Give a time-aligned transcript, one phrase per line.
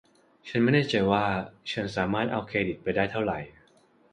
[0.47, 1.23] ฉันไม่แน่ใจว่า
[1.71, 3.39] ฉันสามารถเอาเครดิตไปได้เท่าไหร่